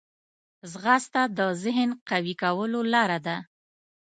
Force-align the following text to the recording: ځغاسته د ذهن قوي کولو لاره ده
ځغاسته 0.71 1.21
د 1.37 1.39
ذهن 1.63 1.89
قوي 2.09 2.33
کولو 2.41 2.79
لاره 2.93 3.19
ده 3.25 3.35